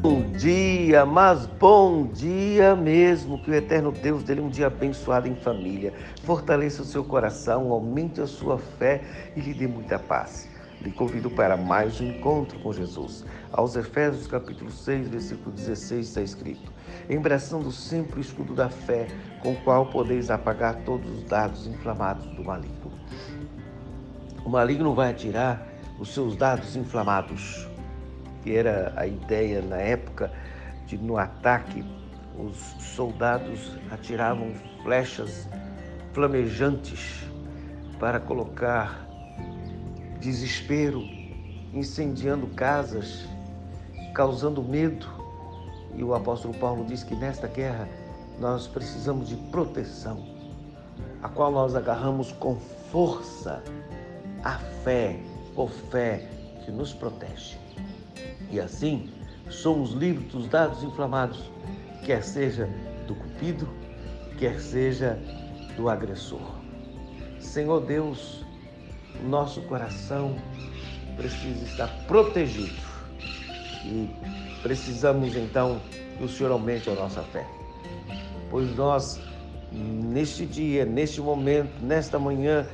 Bom 0.00 0.22
dia, 0.32 1.04
mas 1.04 1.44
bom 1.44 2.06
dia 2.06 2.74
mesmo. 2.74 3.38
Que 3.38 3.50
o 3.50 3.54
eterno 3.54 3.92
Deus 3.92 4.22
dê 4.22 4.40
um 4.40 4.48
dia 4.48 4.68
abençoado 4.68 5.28
em 5.28 5.34
família. 5.34 5.92
Fortaleça 6.24 6.80
o 6.80 6.86
seu 6.86 7.04
coração, 7.04 7.70
aumente 7.70 8.18
a 8.18 8.26
sua 8.26 8.56
fé 8.56 9.02
e 9.36 9.40
lhe 9.40 9.52
dê 9.52 9.66
muita 9.66 9.98
paz. 9.98 10.48
Lhe 10.80 10.90
convido 10.90 11.30
para 11.30 11.54
mais 11.54 12.00
um 12.00 12.06
encontro 12.06 12.58
com 12.60 12.72
Jesus. 12.72 13.26
Aos 13.52 13.76
Efésios 13.76 14.26
capítulo 14.26 14.70
6, 14.70 15.08
versículo 15.08 15.54
16 15.54 16.08
está 16.08 16.22
escrito: 16.22 16.72
Embraçando 17.10 17.70
sempre 17.70 18.20
o 18.20 18.22
escudo 18.22 18.54
da 18.54 18.70
fé, 18.70 19.06
com 19.42 19.52
o 19.52 19.56
qual 19.56 19.84
podeis 19.84 20.30
apagar 20.30 20.76
todos 20.76 21.10
os 21.10 21.24
dados 21.24 21.66
inflamados 21.66 22.24
do 22.36 22.42
maligno. 22.42 22.90
O 24.46 24.48
maligno 24.48 24.94
vai 24.94 25.10
atirar 25.10 25.68
os 25.98 26.14
seus 26.14 26.36
dados 26.36 26.74
inflamados 26.74 27.69
que 28.42 28.56
era 28.56 28.92
a 28.96 29.06
ideia 29.06 29.62
na 29.62 29.76
época 29.76 30.32
de 30.86 30.96
no 30.98 31.16
ataque 31.16 31.84
os 32.38 32.56
soldados 32.80 33.78
atiravam 33.90 34.52
flechas 34.82 35.48
flamejantes 36.12 37.24
para 37.98 38.18
colocar 38.18 39.06
desespero, 40.20 41.02
incendiando 41.72 42.46
casas, 42.48 43.26
causando 44.14 44.62
medo. 44.62 45.06
E 45.94 46.02
o 46.02 46.14
apóstolo 46.14 46.54
Paulo 46.54 46.84
diz 46.84 47.04
que 47.04 47.14
nesta 47.14 47.46
guerra 47.46 47.88
nós 48.38 48.66
precisamos 48.66 49.28
de 49.28 49.36
proteção, 49.50 50.24
a 51.22 51.28
qual 51.28 51.52
nós 51.52 51.74
agarramos 51.74 52.32
com 52.32 52.56
força 52.90 53.62
a 54.42 54.58
fé, 54.82 55.20
por 55.54 55.70
fé 55.70 56.26
que 56.64 56.70
nos 56.70 56.92
protege. 56.92 57.58
E 58.50 58.58
assim 58.60 59.08
somos 59.48 59.92
livres 59.92 60.26
dos 60.32 60.48
dados 60.48 60.82
inflamados, 60.82 61.50
quer 62.04 62.22
seja 62.22 62.68
do 63.06 63.14
cupido, 63.14 63.68
quer 64.38 64.60
seja 64.60 65.18
do 65.76 65.88
agressor. 65.88 66.40
Senhor 67.38 67.80
Deus, 67.80 68.44
nosso 69.28 69.62
coração 69.62 70.36
precisa 71.16 71.64
estar 71.64 71.88
protegido 72.06 72.80
e 73.84 74.08
precisamos 74.62 75.36
então 75.36 75.80
que 76.16 76.24
o 76.24 76.28
Senhor 76.28 76.52
aumente 76.52 76.88
a 76.88 76.94
nossa 76.94 77.22
fé, 77.22 77.46
pois 78.50 78.74
nós, 78.76 79.20
neste 79.72 80.46
dia, 80.46 80.84
neste 80.84 81.20
momento, 81.20 81.72
nesta 81.82 82.18
manhã, 82.18 82.66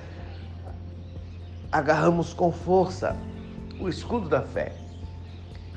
agarramos 1.70 2.32
com 2.32 2.50
força 2.52 3.16
o 3.80 3.88
escudo 3.88 4.28
da 4.28 4.42
fé 4.42 4.85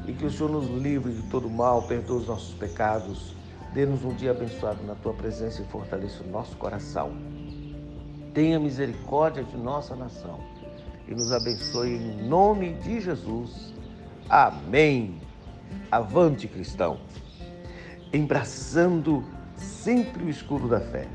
e 0.07 0.13
que 0.13 0.25
o 0.25 0.31
Senhor 0.31 0.51
nos 0.51 0.69
livre 0.69 1.13
de 1.13 1.21
todo 1.23 1.49
mal, 1.49 1.83
perdoe 1.83 2.21
os 2.21 2.27
nossos 2.27 2.53
pecados, 2.55 3.35
dê-nos 3.73 4.03
um 4.03 4.13
dia 4.13 4.31
abençoado 4.31 4.83
na 4.83 4.95
tua 4.95 5.13
presença 5.13 5.61
e 5.61 5.65
fortaleça 5.65 6.23
o 6.23 6.27
nosso 6.27 6.55
coração. 6.57 7.11
Tenha 8.33 8.59
misericórdia 8.59 9.43
de 9.43 9.57
nossa 9.57 9.95
nação 9.95 10.39
e 11.07 11.13
nos 11.13 11.31
abençoe 11.31 11.95
em 11.95 12.27
nome 12.27 12.73
de 12.75 13.01
Jesus. 13.01 13.73
Amém. 14.29 15.15
Avante, 15.91 16.47
cristão, 16.47 16.99
embraçando 18.13 19.23
sempre 19.55 20.23
o 20.23 20.29
escuro 20.29 20.67
da 20.67 20.79
fé. 20.79 21.07